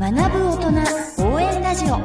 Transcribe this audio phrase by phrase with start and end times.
[0.00, 0.84] 学ぶ大
[1.16, 1.96] 人応援ラジオ。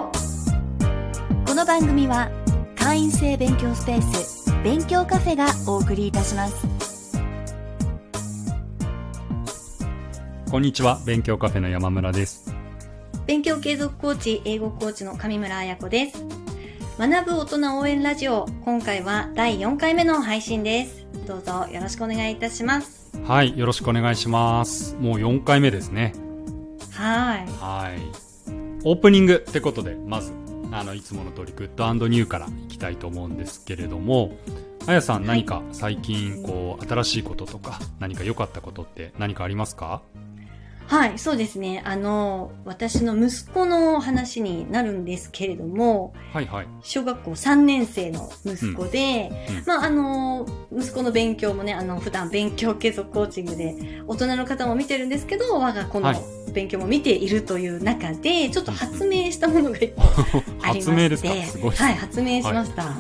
[1.46, 2.32] この番組は
[2.76, 7.16] 会員制勉強スペース勉強カフェがお送りいたします。
[10.50, 12.52] こんにちは勉強カフェの山村です。
[13.28, 16.26] 勉強継続コーチ英語コーチの上村彩子です。
[16.98, 21.06] 学ぶ大人応援ラジオ今回は第4回目の配信です。
[21.28, 23.12] どうぞよろしくお願いいたします。
[23.28, 24.96] はいよろしくお願いします。
[24.96, 26.23] もう4回目ですね
[27.04, 27.46] はい。
[27.60, 28.00] はい。
[28.86, 30.32] オープニングってことでまず
[30.72, 34.38] あのいつもの通りグッドニューからいきたいと思うんですけれども
[34.88, 40.02] あやさん何か最近こう新しいこととか何か良かったことって何かありますか？
[40.86, 41.82] はい、そうですね。
[41.86, 46.68] あの、私の息子の話になるんですけれども、はいはい。
[46.82, 49.58] 小学校3年生の息子で、うん。
[49.60, 49.64] うん。
[49.66, 50.46] まあ、あの、
[50.78, 60.02] 息子の勉強もね、あの、普段勉強継続コーチングで、大人の方も見てるんですけど、我が子のはい勉強も見ているという中で、ちょっと発明したものが一個
[60.62, 61.34] ありまして、発明ですか？
[61.46, 62.84] すごいはい、発明しました。
[62.84, 62.94] はい。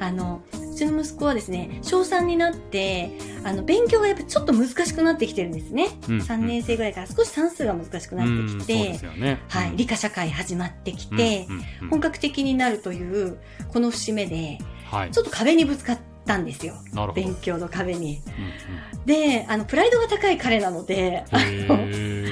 [0.00, 3.10] あの、うちの息子はですね、小3になって、
[3.44, 5.88] あの、勉強がやっぱちょっと難しくなってきてるんですね。
[6.08, 8.74] うん3年生ぐらいから少し算数が難しくなってきて
[9.18, 9.38] ね。
[9.48, 11.88] はい、理科社会始まってきて、うんうんうん。
[11.88, 13.38] 本格的になるという、
[13.72, 14.58] この節目で、
[14.90, 15.10] はい。
[15.10, 16.74] ちょっと壁にぶつかったんですよ。
[17.14, 18.20] 勉強の壁に。
[18.26, 22.30] うんで、あの、プライドが高い彼なので、うんへー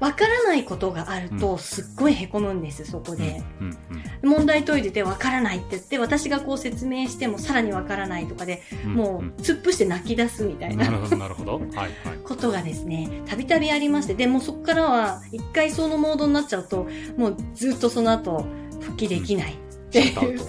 [0.00, 3.42] わからないことがあるうと、すっごい凹むんです、そこで。
[3.60, 3.78] うんうん
[4.24, 9.28] 問題解いててわからないって言って、私がこう説明してもさらにわからないとかで、うんもん。
[9.28, 11.58] う、突っ伏して泣き出すみたいななるほどなるほど。
[11.58, 11.90] はいはい。
[12.24, 18.46] ことがですね、たびたびありまして、でもうそこからは、一回そのモードになっちゃうと、もうずっとその後、
[18.80, 19.56] 復帰できないっ
[19.90, 20.40] ていう、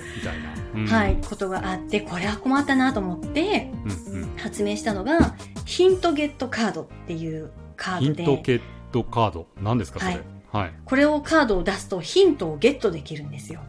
[0.76, 0.88] うん。
[0.88, 3.72] はい、ことがあって、これは困ったなと思って、
[4.14, 4.36] うんうん。
[4.38, 5.36] 発明したのが、
[5.66, 8.62] ヒントゲットカードっていうカヒードで、ントゲッ
[8.96, 9.48] トカード。
[9.62, 10.14] 何ですかそれ？
[10.14, 10.22] はい。
[10.52, 13.60] はいこれをカードを出すとヒントをゲットできるんですよ。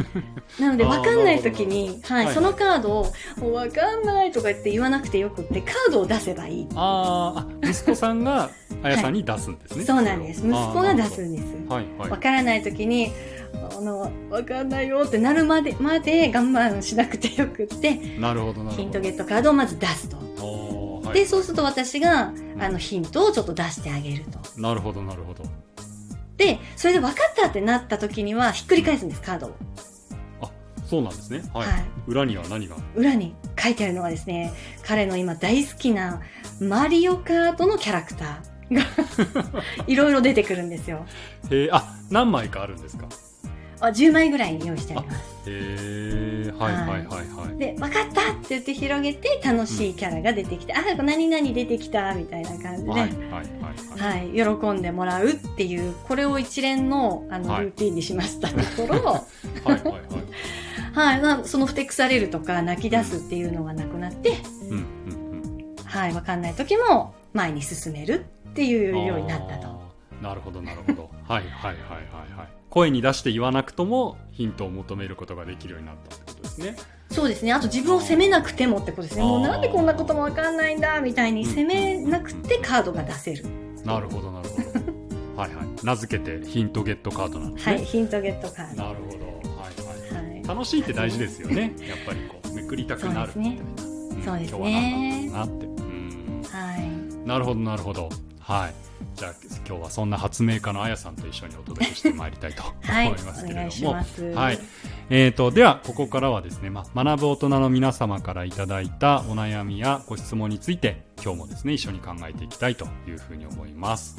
[0.60, 3.06] なので、あーわかんない時に、ははいい、そのカードを、
[3.38, 6.68] もうわかんないとか言って言わなくてよくって、カードを出せばいい。
[6.74, 8.50] あーあ息子さんが
[8.82, 10.40] あやさんに出すんですね、そうなんです。
[10.46, 11.72] 息子が出すんです。
[11.72, 12.10] はいはい。
[12.10, 13.12] わからない時に、
[13.74, 18.82] あの、わかんないよってなるまで、まで我慢しなくてよくって、なるほどなるほど。
[18.82, 20.25] ヒントゲットカードをまず出すと。
[21.06, 21.14] はい。
[21.18, 24.38] で、そうすると私が、あの、ヒントをちょっと出してあげると。
[24.60, 25.44] なるほどなるほど。
[26.36, 29.56] で、それで分かったってなった時には、ひっくり返すんです、カードを。
[30.42, 30.50] あ
[30.84, 31.42] そうなんですね。
[31.54, 31.84] はい、はい。
[32.06, 32.76] 裏には何が？
[32.94, 34.52] 裏に書いてあるのがですね、
[34.84, 36.20] 彼の今大好きな
[36.60, 38.82] マリオカートのキャラクターが
[39.88, 41.06] いろいろ出てくるんですよ。
[41.50, 43.06] へえあ何枚かあるんですか？
[43.80, 45.18] あ10枚ぐらい用意してあります。
[45.18, 47.58] へえはいはいはいはい。
[47.58, 53.10] で、分かったって言って広げて楽しいキャラが出てきて、あ、何々出てきたみたいな感じで、はいははい
[54.00, 54.16] はい。
[54.16, 57.64] はいい、喜んでもらうっていう、これを一連のあの、はい。
[57.64, 59.22] ルーティンにしましたところ、は
[59.66, 60.02] いはいはい。
[60.92, 64.78] はい、まあそのふてくされるとか泣き出すっていうのがなくなって、うんうんう
[65.74, 65.76] ん。
[65.84, 69.75] はい、分かんない時も前に進めるっていうようになったと。
[70.22, 71.10] なるほどなるほど。
[71.28, 72.48] はいはいはいはいはい。
[72.70, 76.76] 声に出して言わなくともヒントを求めることができるようになったってことですね。
[77.10, 77.52] そうですね。
[77.52, 79.22] あと自分を責めなくてもってことですね。
[79.22, 83.44] もうなんでこんなこともわかんないんだみたいに責めなくてカードが出せる。
[83.84, 85.40] なるほどなるほど。
[85.40, 85.66] はいはい。
[85.82, 88.82] 名付けてヒントゲットカードなんですね、はい、ヒントゲットカード。
[88.82, 89.50] なるほど。
[89.58, 90.42] はいはいはい。
[90.46, 91.74] 楽しいって大事ですよね。
[91.80, 93.62] やっぱりこうめくりたくなるみたいな
[94.24, 94.48] そうですね。
[94.48, 95.66] ん今日は何だろうなって。
[95.66, 96.42] うん。
[96.42, 97.28] はい。
[97.28, 98.08] なるほどなるほど
[98.46, 98.74] はい。
[99.16, 99.34] じゃあ
[99.66, 103.08] 今日はそんな発明家のあやさんと一緒にお届けしてまいりたいと はい。
[103.08, 103.92] 思いますけれども。
[104.40, 104.58] はい。
[105.10, 114.16] えー、とではここからはですね、まあ、学ぶ大人の皆様からいただいたお悩みやご質問について今日もですね一緒に考えていきたいというふうに思います。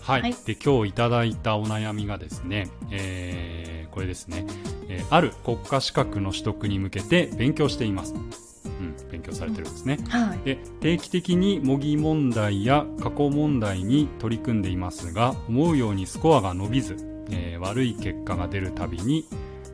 [0.00, 0.34] はい、はい。
[0.46, 4.46] で今日いただいたお悩みがですね、えーこれですね、
[4.88, 8.30] えーある国家資格の取得に向けて勉強しています、うん、
[9.10, 9.98] 勉強されてるんですね。
[10.08, 10.38] はい。
[10.44, 16.96] で定期的に模擬問題や過去問題に取り組んでいますが思うようにスコアが伸びず、
[17.30, 19.26] えー悪い結果が出るたびに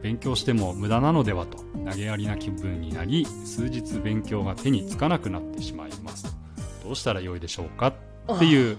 [0.03, 6.37] 勉強しても無駄なのではと投げやりな気分になり数日勉強が手につかなくなってしまいます
[6.85, 7.89] どうしたらよいでしょうか？
[7.89, 8.77] っていう、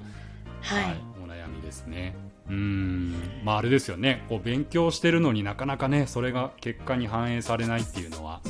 [0.62, 0.96] はい。
[1.24, 2.16] お悩みですね。
[2.50, 3.14] うーん。
[3.44, 4.24] まああれですよね。
[4.30, 8.42] こう勉強してるのになかなかねそれが結果に反映されないっていうのは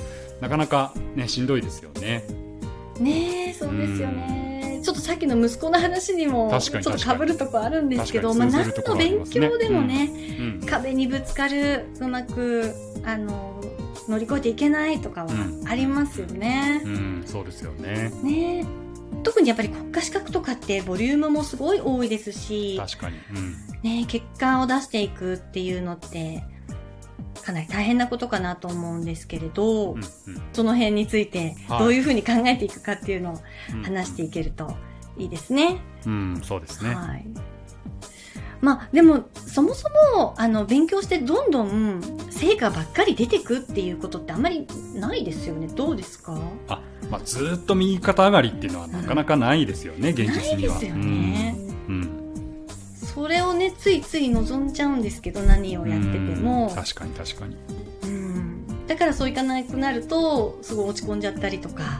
[0.41, 2.25] なかなかねしんどいですよね
[2.99, 4.81] ねえ、そうですよね。
[4.83, 12.73] ちょっとさっきの息子の話にも、ちょっ確かにと被るとこあるんですけど、まあ、何の勉強でもね、うん壁にぶつかる、うまく、
[13.03, 13.61] あの、
[14.07, 16.81] 乗り越えていけないとかはうんありますよね。
[16.85, 18.11] うん、そうですよね。
[18.23, 18.87] ねえ
[19.23, 23.17] 特にやっぱり国家資格とかってボリュームもすごい多いですし、確かに。
[23.33, 23.55] うん。
[23.83, 26.43] ね、結果を出していくっていうのって、
[27.47, 30.03] かなり大変なことかなと思うんですけれど、うん。
[30.51, 33.37] その辺についてはいどういうふうに考えていくかっていうのを
[33.73, 33.83] うん。
[33.83, 34.75] 話していけると
[35.17, 35.77] いいですね。
[36.05, 36.93] うん、そうですね。
[36.93, 37.25] はい。
[38.59, 42.01] まあ、でも、そもそも、あの、勉強してどんどん
[42.31, 45.67] 成果ばっかり出てくっていうことってあんまりないですよね。
[45.67, 46.35] どうですか？
[46.67, 50.73] あ、まあ、ずーっと右肩上がりっていうのはなかなかないですよね、現実には。
[50.73, 51.55] ないですよね。
[51.87, 51.95] うん。
[51.95, 52.16] うん。
[53.17, 56.75] それをね、ついつい望んじゃうんですけど、何をやっててもうん。
[56.75, 57.57] 確かに確かに。
[58.03, 61.99] うんだからそういかなくなると、すごい落ち込んじゃったりとか、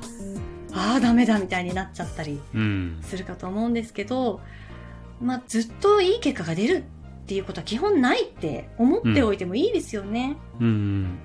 [0.73, 2.99] ああ、ダメだみたいになっちゃったりうん。
[3.01, 4.41] するかと思うんですけど、
[5.19, 6.83] まあ、ずっといい結果が出る
[7.23, 10.37] っていうことは基本ないって思っておいてもいいですよね。
[10.59, 11.17] うん。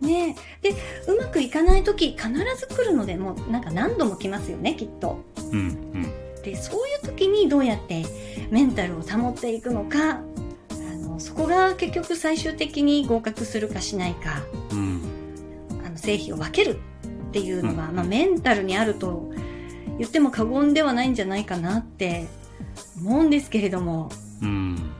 [0.00, 0.76] ねえで、
[1.08, 5.24] うまくいかない時必ず来るので、もうなんか何度も来ますよね、きっと。
[5.50, 5.58] うん。
[5.58, 6.27] うん。
[6.48, 8.04] で、そういう時にどうやって
[8.50, 10.22] メンタルを保っていくのか、あ
[10.96, 15.02] の、そこが結局最終的に合格するかしないか、うん。
[15.84, 16.80] あの、成否を分ける
[17.28, 19.30] っていうのは、うんまあメンタルにあると
[19.98, 22.26] 言っても過言ではないんじゃないかなって
[22.98, 24.10] 思うんですけれども。
[24.40, 24.90] うん。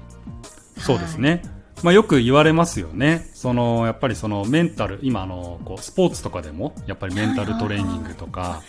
[0.77, 1.43] そうですね。
[1.83, 3.31] まあよく言われますよね。
[3.33, 8.63] その、やっぱりそのメンタル、今あの、こう、スポーツとかでも、やっぱりメンタルトレーニングとか、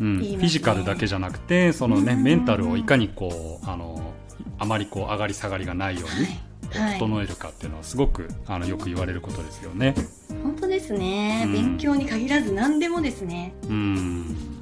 [0.00, 4.12] うん、ねィジカルだけじゃなくて、そのね、うんメンタルをいかにこう、あの、
[4.58, 6.54] あまりこう、上がり下がりがないように。
[6.98, 9.94] 整えるかっていうのはすごく、あの、よく言われることですよね。
[10.42, 13.54] 本当ですね、うん勉強に限らず何でもですね。
[13.64, 13.72] うん。
[13.72, 14.54] うん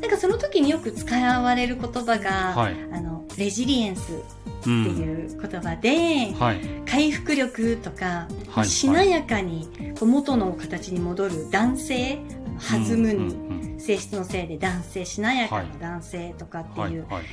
[0.00, 2.76] なんかその時によく使われる言葉が、はい。
[2.92, 4.84] あの、レジリエンスうってん。
[4.98, 6.60] いう言葉で、はい。
[6.84, 8.66] 回復力とか、はい。
[8.66, 9.68] しなやかに
[10.02, 12.18] 元の形に戻る男性、
[12.60, 16.92] 弾むに、性質のせいで男性、しなやかな男性とかってはい。
[16.92, 17.24] いうはい。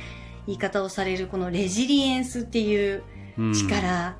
[0.46, 3.02] 言い方をされるこのレジリエンスっていう
[3.38, 4.16] うん力、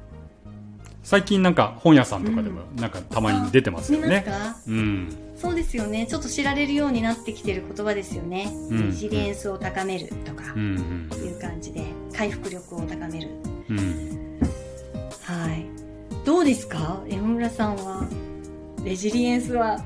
[1.03, 4.23] 最近なんか本屋さんとかでもなんかたまに出てますよね。
[4.23, 4.57] か？
[4.69, 5.09] うん。
[5.37, 6.07] そうですよね。
[6.07, 8.53] ちょっと知られるようになってきてる言葉ですよね。
[8.71, 11.85] うんレジリエンスを高めるとかうんいう感じで、
[12.17, 13.29] 回復力を高める。
[13.69, 13.79] うん。
[13.79, 14.41] うん。
[15.23, 15.67] はい。
[16.25, 17.03] どうですか？
[17.09, 18.07] 山村さんは。
[18.85, 19.85] レジリエンスは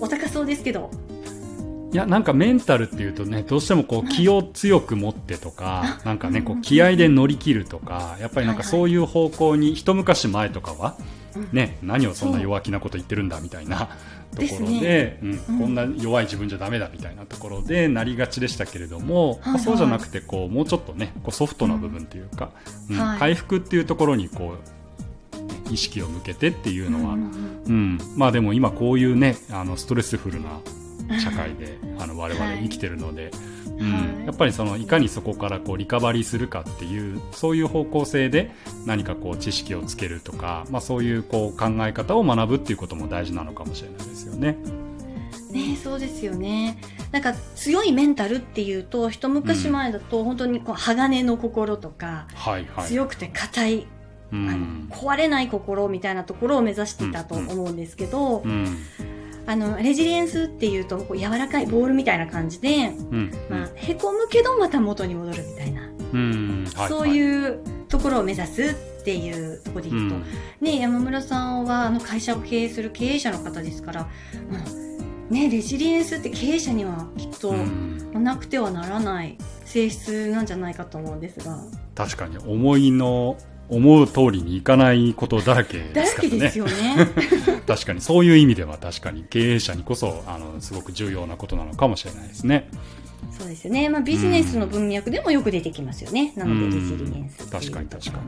[0.00, 0.90] お高そうですけど。
[1.92, 10.96] いや、なんかメンタルっていうとね、どうしてもこう気を強く持ってとか、なんかね、こう気合で乗り切るとか、やっぱりなんかそういう方向に、一昔前とかは、
[11.52, 13.96] ね、何をそんな弱気なこと言ってるんだみたいな
[14.36, 15.58] ところですで、うんうん。
[15.58, 19.38] こんな弱い自分じゃダメだみたいなところでなりがちでしたけれども、はい。
[19.40, 22.50] はいまあそうじゃなくてこうもうちょっとねこうソフトな部分っていうか、
[22.88, 23.18] うんはい。
[23.18, 24.79] 回復っていうところにこう
[25.70, 30.60] 意識を向けてっていうのは、うんうんまあでも今こういうねあのストレスフルな
[31.18, 33.30] 社会で あの我々生きてるので、
[33.78, 38.52] うんはいやっぱりそのいかにそこからこうリカバリーするかっていうそういう方向性で
[38.86, 44.56] 何かこう知識をつけるとか、まあ、そういうこう考え方を学ぶっていうことも大事なのかもしれないですよね。
[45.50, 46.78] ねそうですよね。
[47.10, 52.86] なんか強いメンタルっていうと、一昔前だと本当にこう鋼の心とか、はいはい。
[52.86, 53.86] 強くて硬い、
[54.32, 54.88] うん。
[54.90, 58.66] 壊れない心みたいなところを目指していたと思うんですけど、うん。
[59.46, 63.32] あの、レジリエンスっていうと、こう柔らかいボールみたいな感じで、うん。
[63.48, 65.88] まあ、へこむけどまた元に戻るみたいな、
[66.88, 68.62] そうう、いうところを目指す
[69.00, 70.24] っていうところでう言うと、ん。
[70.60, 74.08] ね、山村さんはあの会社を経営する経営者の方ですから、も
[75.30, 77.96] うね、レジリエンスって経営者にはきっとうん。
[78.24, 81.58] なくてはならない性質なんじゃないかと思うんですが、
[81.94, 83.36] 確かに思いの
[83.70, 86.72] 思う通りにいかないことだらけだらですからねけですよね。
[87.66, 92.68] 確かにそういう意味では確かに経営者にこそあのすごく重要なことなのかもしれないですね。
[93.30, 93.88] そうですよね。
[93.88, 96.32] まあビジネスの文脈でもよく出てきますよね。
[96.36, 98.18] なので、レジリエンス確かに確か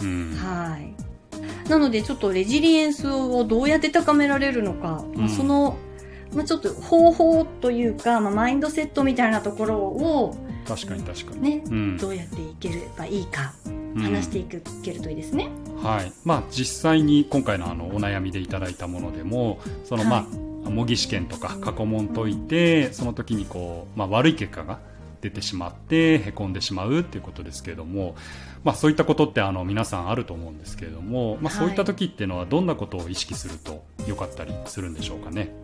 [0.00, 0.06] に。
[0.06, 1.68] うんはい。
[1.68, 5.76] なので、ちょっとレジリエンスをどうやって高められるのか、まあうんその、
[6.34, 10.36] まあ、ちょっと方法というか、まあ、マインドセットみたいなところを、
[10.66, 11.40] 確かに確かに。
[11.40, 15.48] ね、うんどうやっていければいいか、うん話していけるといいですね。
[15.82, 16.12] はい。
[16.24, 20.28] まあ実際に今回のあのお悩みでいただいたものでも、そのま
[20.64, 24.78] あ、模擬試験とか過去問解いて、その時にこう、まあ悪い結果が
[25.20, 28.16] 出てしまって、へこんでしまうっていうことですけれども、
[28.64, 35.54] まあそういったことってあの皆さんあると思うんですけれども、まあそういった時っていうのはどんなことを意識すると良かったりするんでしょうかね？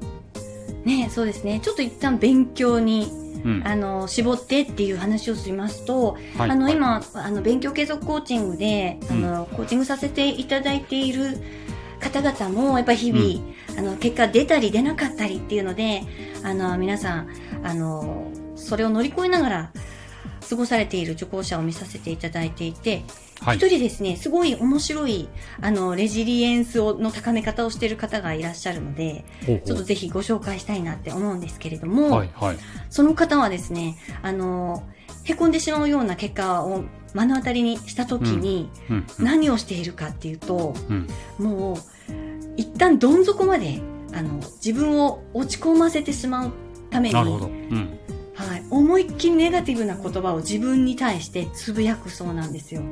[0.85, 1.61] ね、そうですね。
[1.61, 3.11] ちょっと一旦勉強に、
[3.45, 3.63] うん。
[3.67, 11.39] あの、絞ってっていう話をしますと、はいあの、はい今、あの、勉強継続コーチングで、あの、コーチングさせていただいている
[11.99, 16.03] 方々も、やっぱり日々、あの、結果出たり出なかったりっていうので、
[16.45, 17.29] あの、皆さん、
[17.65, 19.73] あの、それを乗り越えながら
[20.49, 23.05] 過ごされている受講者を見させていただいていて、
[23.43, 23.57] はい。
[23.57, 25.29] 一人ですね、すごい面白い、
[25.61, 29.67] あの、レジリエンスをの高め方をしている方がいらっしゃるので、ほうほう。
[29.67, 32.57] ちょっとぜひご紹介したいなって思うんですけれども、はいはい。
[32.89, 34.85] その方はですね、あの、
[35.25, 36.85] 凹んでしまうような結果を
[37.15, 39.25] 目の当たりにしたときに、うんうん。
[39.25, 41.09] 何をしているかっていうと、うん。
[41.39, 41.77] もう、
[42.57, 43.81] 一旦どん底まで、
[44.13, 46.53] あの、自分を落ち込ませてしまう
[46.91, 47.99] ために、なるほど、うん、
[48.35, 52.83] はい、思いっきりネガティブな言葉を自分に対してつぶやくそうなんですよ。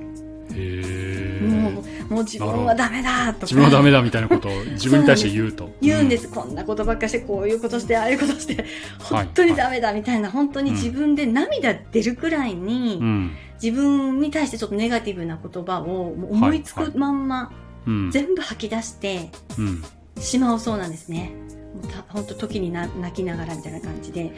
[0.51, 3.47] もう、もう自分はダメだとか。
[3.47, 5.71] 自分はダメだみたいなことを自分に対して言うと。
[5.81, 8.65] 言うんです、こんなことばっかして、こういうことして、ああいうことして、
[8.99, 13.31] 本当にダメだみたいな、本当に自分で涙出るくらいに、うん。
[13.63, 17.53] 自分に対してちょっとネガティブな言葉を思いつくまんま、
[17.87, 19.85] うん全部吐き出してうん。
[20.19, 21.33] しまうそうなんですね。
[21.75, 24.31] もうた本当時にな泣きながらみたいな感じで。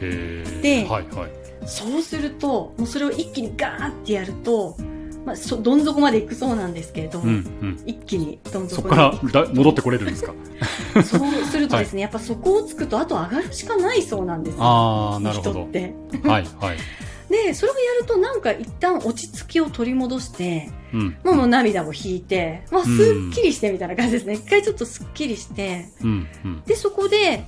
[0.63, 1.31] ではいはい。
[1.67, 4.77] そうすると、もうそれを一気にガーってやると、
[5.25, 7.31] まあ、そどん底まで行くそうなんですけれど、うんう
[7.67, 7.83] ん。
[7.87, 10.33] 一気にどんそ底こから戻ってこれるんですか？
[11.05, 14.63] そうするとですね、やっぱそこをつくと、あと上がるしかないそうなんですよ。
[14.65, 15.51] ああなるほど。
[15.53, 15.95] 人って。
[16.25, 16.77] はいはい。
[17.31, 21.17] で、それをやるとなんか一旦落ち着きを取り戻して、うん。
[21.25, 24.35] もうもう涙を引いて、まあ、すっきりしてみたいな感じですね。
[24.35, 26.63] 一回ちょっとすっきりして、うんうん。
[26.67, 27.45] で、そこで、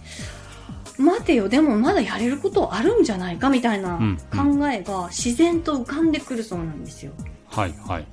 [0.97, 4.16] 待てよ、でもまだやれることあるんじゃないかみたいなうん。
[4.31, 7.12] 考えが自然と浮かんでくるそうなんですよ。
[7.54, 8.06] はいはい。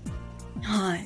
[0.62, 1.06] はい。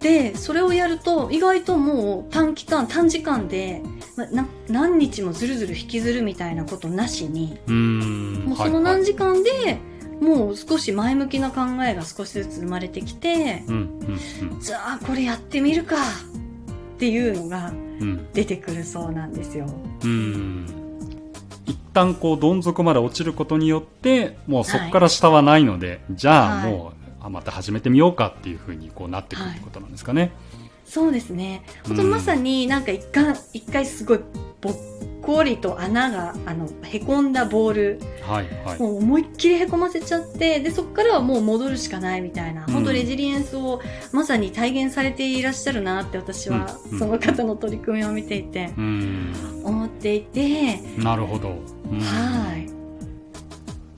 [0.00, 3.82] で、それをやると、意外ともう短期間、短時間で、
[4.16, 8.84] まな何日もずるずる引きずるみたいなことなしに、うーんもうそのはい。
[8.84, 9.78] はい何時間で、
[10.20, 17.76] もう少し前向きな考えが少しずつ生まれてきて、うんうんじゃあこれやってみるかっていうのがうん。
[18.02, 19.66] うん出てくるそうなんですよ。
[20.02, 20.66] うーん。
[21.66, 26.72] 一旦こうどん底まで落ちることによってもうそこから下はないので、じゃあはい。
[26.72, 30.32] もう、あまた始めてみようかっていうふうにこうなってくるってことなんですかね。
[30.84, 31.62] そうですね。
[31.86, 34.20] 本当にまさになんか一回、一回すごい
[34.60, 34.74] ぼっ
[35.20, 38.78] こりと穴が、あの、へこんだボール、はいはい。
[38.78, 43.80] もう思いっきりへこませちゃって、で、そこからはもう戻るしかないみたいな、うん本当レジリエンスを
[44.12, 48.70] まさに体現されていらっしゃるなって私は、うんその方の取り組みを見ていて、
[49.64, 51.56] 思っていて、なるほど。
[51.90, 52.45] うんはい。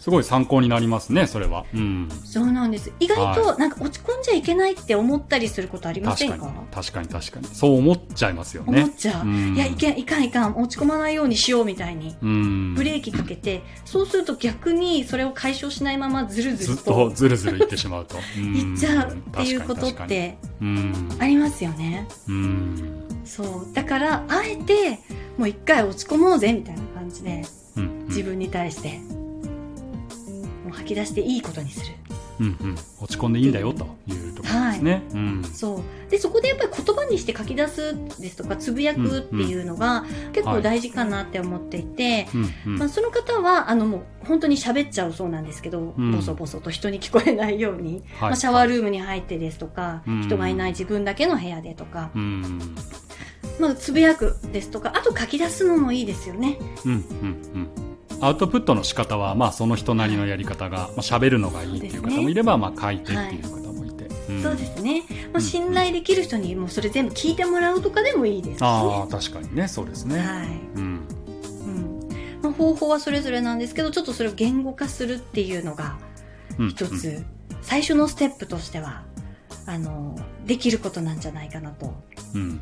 [0.08, 1.66] すごい参考になりますね、それは。
[1.74, 2.08] うん。
[2.24, 2.90] そうなんです。
[2.98, 6.50] 意外となんか落ち込んじゃいけないって思ったりすることありませんか？
[6.70, 7.08] 確かに。
[7.08, 7.46] 確かに。
[7.52, 8.82] そう思っちゃいますよね。
[8.84, 9.26] 思っちゃう。
[9.26, 12.16] んいや、いけん、いかんいかん、落ち込まないようにしようみたいに。
[12.22, 12.74] うん。
[12.74, 18.16] ブレーキかけて、そうすると逆にそれを解消しないままずるずずっるととずるずるいってしまうと。
[18.40, 20.38] いっちゃうっていうことって。
[21.18, 22.08] ありますよね。
[22.28, 22.94] うん。
[23.26, 23.74] そう。
[23.74, 25.00] だから、あえて、
[25.36, 27.44] もう一回落ち込もうぜみたいな感じで、
[27.76, 28.06] うん。
[28.08, 29.00] 自分に対して、
[30.78, 31.94] 吐き出していいことにする。
[32.40, 32.74] うんうん。
[33.00, 35.02] 落ち込んでいいんだよというところですね。
[35.12, 35.44] うん。
[35.44, 36.10] そう。
[36.10, 52.60] で、そこでやっぱり言葉にして書き出すですとか、つぶやくっていうのが結構大事かなって思っていて、うんうんまあ、その方は、あの、もう、本当に喋っちゃうそうなんですけど、うんボソボソと人に聞こえないように、はいまあ、シャワールームに入ってですとか、うん人がいない自分だけの部屋でとか、うん。
[53.58, 56.58] まあ、つぶやくですとか、あと書き出すのもいいですよね。
[56.84, 57.87] うんうんうん。
[58.20, 64.04] アウトプットの仕方は、まあ、その人なりのやり方が、まあ、喋るのがいいっていう方もいれば、まあ、書いてっていう方もいて。
[64.32, 65.02] んそうですね。
[65.08, 70.18] まあ、うん信頼できる人にもうそれ全部聞いてもらうとかでもいいですし、ああ、確かにね、そうですね。
[70.18, 70.46] はい。
[70.76, 70.80] うん。
[70.80, 72.08] うん。
[72.42, 75.98] まあ、方法はそれぞれなんですけど、ちょっとそれを言語化するっていうのが、
[76.58, 77.24] うん一つ、
[77.62, 79.04] 最初のステップとしては、
[79.66, 81.94] あの、できることなんじゃないかなと
[82.34, 82.60] うん。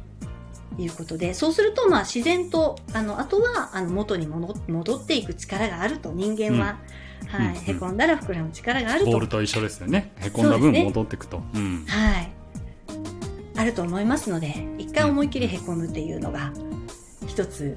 [0.79, 6.79] いうことで、そうすると、まあ、自然と、あの、あとは、あの、元に戻戻っていく力があると、人間は、
[7.29, 10.13] はい、うんへこんだら膨らむ力があると、ボールと一緒ですよね。
[10.19, 11.43] へこんだ分戻っていくと。
[11.55, 11.85] うん。
[11.87, 12.33] はい、
[13.57, 16.53] あると思いますので、一回思いっきりへこむっていうのが、
[17.27, 17.77] 一つ、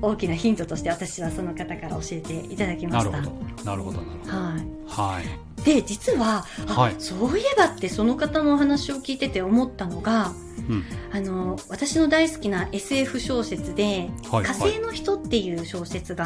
[0.00, 3.10] 大きなヒントとして私はその方から教えていただきました。
[3.10, 3.64] なるほど。
[3.64, 4.32] なるほど、なるほど。
[4.32, 5.14] はい。
[5.14, 5.64] はい。
[5.64, 10.32] で、実は、あはいそういえばってその方のお話を聞いてて思ったのが、
[10.68, 10.84] うん。
[11.12, 14.44] あの、私の大好きな SF 小説で、はい。
[14.44, 16.24] 火星の人っていう小説が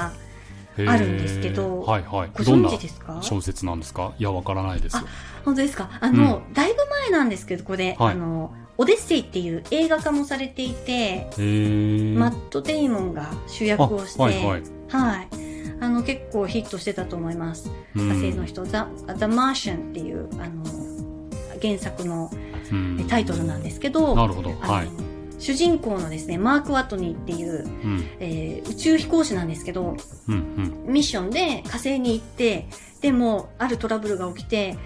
[0.76, 2.30] はいあるんですけどはいはい。
[2.34, 3.18] ご存知ですか？
[3.22, 4.12] 小説なんですか？
[4.18, 4.96] いや、わからないです。
[4.96, 5.04] あ
[5.44, 5.88] 本当ですか？
[6.00, 11.28] あの、だいぶ前なんですけど、これ、はいあの、オデッセイっていう映画化もされていて、
[12.18, 14.62] マット・デイモンが主役をして、あはいはい。
[14.88, 15.28] はい
[15.80, 17.70] あの、結構ヒットしてたと思います。
[17.94, 20.64] うん火星の人、ザ・ザ・マーシャンっていう、あの、
[21.62, 22.55] 原作のうん
[23.08, 24.52] タイトルなんですけど、なるほど。
[24.52, 24.88] はい。
[25.38, 28.04] 主人公のですね、マーク・ワトニーっていう、うん。
[28.20, 29.96] えー宇宙飛行士なんですけど、
[30.28, 30.34] うん。
[30.34, 30.92] うん。
[30.92, 32.68] ミッションで火星に行って、
[33.00, 34.76] でも、あるトラブルが起きて、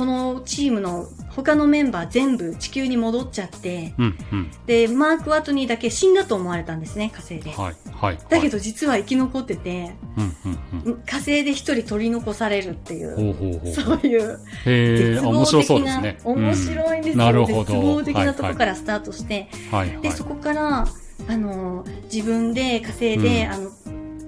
[0.00, 4.18] そのチームの他のメンバー全部地球に戻っちゃって、うん。
[4.32, 4.50] うん。
[4.64, 7.50] で、マーク・ワトニーだけ死んだと思われたんですね、火星で。
[7.50, 7.74] はい。
[7.92, 8.18] はい。
[8.30, 10.36] だけど実は生き残ってて、うん。
[10.46, 10.92] うん。
[10.94, 11.02] うん。
[11.04, 13.74] 火星で一人取り残されるっていう、ほうほうほう。
[13.74, 17.24] そういう絶面白望的なそうですね。、面白いんですよ。
[17.24, 19.88] なるほど絶望的なところかはいらスタートして、はい。
[19.90, 20.00] はい。
[20.00, 20.88] で、そこから、
[21.28, 23.70] あの、自分で火星で、うんあの、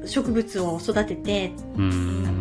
[0.06, 1.52] 植物を育てて。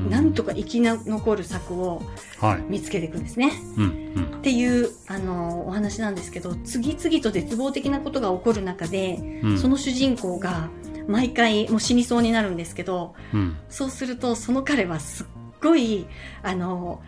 [0.09, 2.01] なんとか生き残る策を
[2.39, 2.63] はい。
[2.67, 3.53] 見つけていくんですね。
[3.77, 3.83] うん。
[3.83, 4.37] うん。
[4.39, 9.57] っていう、あの、お話なんですけど、次々と絶望的なことが起こる中で、うん。
[9.57, 10.69] その主人公が、
[11.07, 13.57] 毎回もう死にそうになるんですけど、うん。
[13.69, 15.27] そうすると、その彼はすっ
[15.61, 16.05] ごい、
[16.43, 17.01] あの、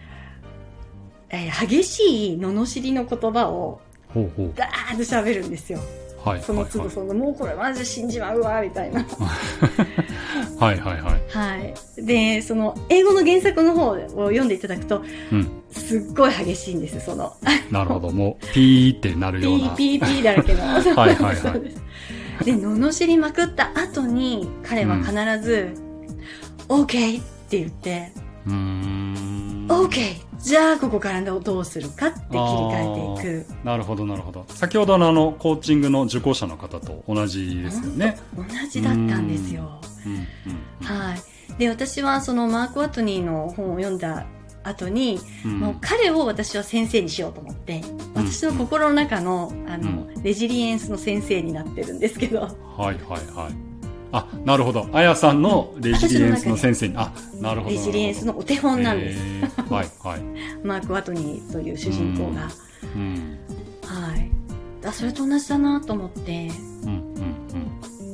[1.29, 3.81] えー激しい罵りの言葉を。
[4.13, 5.79] ダーッと喋るんですよ。
[6.23, 6.41] はい。
[6.41, 9.05] その都度はいその、もうこれマジで死んじまうわ、みたいな。
[10.59, 11.21] はいはいはい。
[11.29, 11.73] はい。
[12.05, 15.63] で、その、英語の原作の方を読んでいただくと、うん。
[15.71, 17.35] すっごい激しいんです、その、
[17.71, 18.11] なるほど。
[18.11, 19.65] もう、ピーってなるピような。
[19.67, 20.61] ー ピーピーだらけの。
[20.61, 21.83] はいはいはいそうです
[22.45, 25.11] で、罵りまくった後に、彼は必
[25.41, 25.69] ず、
[26.67, 28.11] OK って言って、
[28.47, 29.67] うーん。
[29.69, 30.32] OK!
[30.43, 33.65] じゃあ、ここからどうするかって切り替えていく。
[33.65, 34.45] なるほどなるほど。
[34.49, 38.19] 先ほどのあの、コーチングの受講者の方と同じですよね。
[38.35, 39.79] 同じだったんですよ。
[40.05, 40.13] うん。
[40.13, 40.85] うん。
[40.85, 41.57] はい。
[41.57, 44.25] で、私はそのマーク・ワトニーの本を読んだ
[44.63, 45.59] 後に、うん。
[45.59, 47.81] もう彼を私は先生にしようと思って、
[48.13, 52.95] 私の心の中の、あの、レジリエンスの先生になってるんですけど、はいはい
[53.33, 53.72] はい。
[54.13, 54.87] あ、なるほど。
[54.93, 56.93] あやさんのレジリエンスの先生に。
[56.95, 57.75] あ、なるほど。
[57.75, 59.19] レジリエンスのお手本なんです。
[59.73, 60.21] はいはい。
[60.63, 62.47] マーク・ワトニーという主人公が。
[62.95, 63.39] うん。
[63.83, 64.29] はい。
[64.85, 66.51] あ、それと同じだなと思って、
[66.83, 67.33] うんうん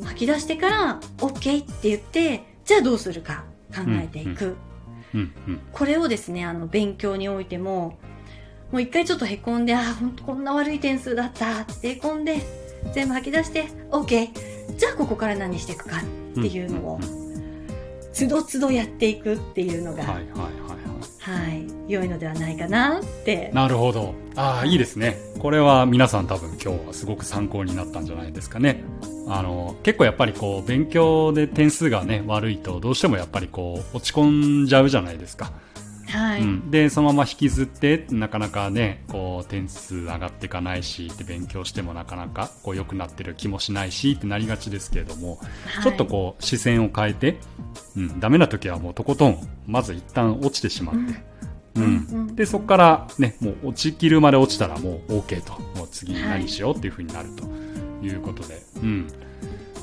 [0.05, 3.43] 吐き出してから OK って言って、じゃあどうするか
[3.75, 4.55] 考えていく。
[5.13, 5.19] うん。
[5.19, 5.61] うんうん。
[5.73, 7.99] これをですね、あの、勉強においても、
[8.71, 12.37] もう一回ちょっと凹んで、あー、ほんとこんな悪い点数だったって凹んで、
[12.93, 14.58] 全部吐き出して、OK!
[14.77, 16.01] じゃあここから何していくかっ
[16.35, 16.99] ていうのを
[18.13, 20.79] つどつどやっていくっていうのが、はいはいはいはい。
[21.19, 23.51] はい、良いのではないかなって。
[23.53, 24.15] なるほど。
[24.35, 25.17] ああ、いいですね。
[25.37, 28.83] これは皆さん多分今日はすごく参考になったんじゃないですかね。
[29.27, 35.51] あの、結構やっぱりこう、勉強で点数がね、悪いと、どうしてもやっぱりこう、落ち込んじゃうじゃないですか。
[36.09, 36.41] はい。
[36.41, 36.71] うん。
[36.71, 47.37] で、そのまま引きずって、なかなかね、こう、点数上がっていかないし、って勉強してもなかなか、こう、良くなってる気もしないし、ってなりがちですけれども、はいちょっとこう、視線を変えて、
[47.95, 50.99] うん、ダメな時はもうとことん、まず一旦落ちてしまって、
[51.75, 55.53] うんうんで、そこからね、もう落ちきるまで落ちたらもう OK と。
[55.77, 57.45] もう次何しようっていう風になると
[58.03, 59.07] いうことで、うん。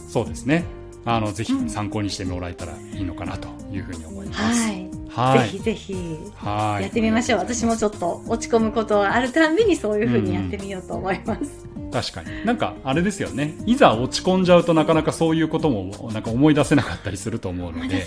[0.09, 0.65] そうですね。
[1.05, 4.69] あの、ぜひ参考にしてもらえたらいいのかなという風に思います。
[4.69, 4.86] はい。
[5.17, 5.41] はい。
[5.41, 5.95] ぜひぜひ、
[6.37, 6.83] はい。
[6.85, 7.39] やってみましょう。
[7.41, 11.67] 私もちょっと落ち込むことがあるたんびにそういう風にやってみようと思います。
[11.93, 12.45] 確かに。
[12.45, 13.55] なんか、あれですよね。
[13.65, 18.07] いざ落ち込んじゃうとなかなかそういうことも、なんか思い出せなかったりすると思うので。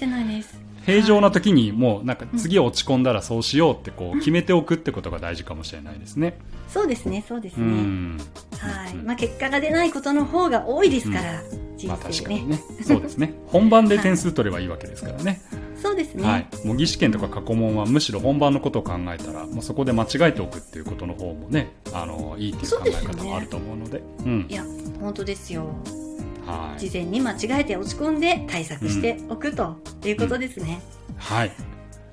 [0.86, 6.38] 平常な時にもうなんか次落ち込んだらそうしようってこう決めておくってことが大事かもしれないですね。
[6.68, 7.66] そうですね、そうですうね。
[7.66, 8.18] ん。
[8.58, 8.94] はい。
[8.94, 11.42] うんまあ結果が出ないことの方が多いですから、
[11.78, 12.24] 人まあ確。
[12.24, 12.60] かにね。
[12.82, 13.34] そうですね。
[13.48, 15.42] 本番で点数取ればいいわけですからね。
[15.82, 16.28] そうですね。
[16.28, 16.48] はい。
[16.66, 24.02] 模擬試験とか過去問はむしろ本番のことを考えたら、もうそこで間違えておくっていうことの方もね、あの、いいっていう考え方もあると思うので。
[24.26, 24.54] うんい。
[24.54, 24.64] や、
[25.00, 25.66] 本当ですよ。
[26.46, 26.80] はい。
[26.80, 30.82] 事前に間違えて落ち込んで対策しておくということですね。
[31.18, 31.52] はい。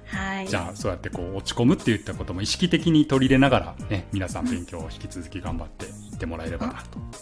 [0.06, 0.48] はい。
[0.48, 6.74] じゃあ、そうやってこう、落ち込むって言ったことも意識的に取り入れながら、ね、皆さん勉強を引き続き頑張っていってもらえればな、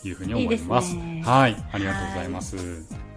[0.02, 0.94] というふうに思います。
[0.94, 1.57] いいですねはい。
[1.72, 3.13] ありがとうございます。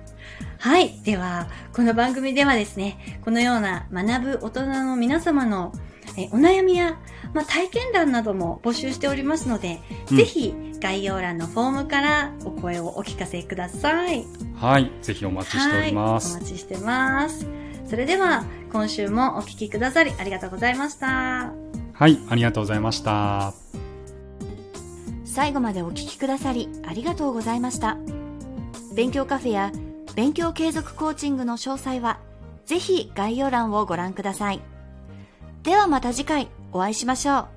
[0.60, 1.00] はい。
[1.04, 5.72] では、この番組ではですね、このような学ぶ大人の皆様の
[6.18, 6.98] えお悩みや、
[7.34, 14.26] まあ、体験談なども募集しておりますので、うんぜひ概要欄のフォームからお声をお聞かせください。
[14.56, 14.92] はい。
[15.02, 16.22] ぜひお待ちしておりまはい。
[16.22, 16.38] す。
[16.38, 17.48] お待ちしてます。
[17.90, 21.52] それでは、今週もお聞きくださりありがとうございました。
[21.94, 22.20] はい。
[22.30, 23.54] ありがとうございました。
[25.26, 27.96] 最後までお聞きくださりありがとうございました
[28.96, 29.72] 勉強カフェや
[30.18, 32.18] 勉強継続コーチングの詳細は
[32.66, 34.62] ぜひ概要欄をご覧ください。
[35.62, 37.57] ではまた次回お会いしましょう。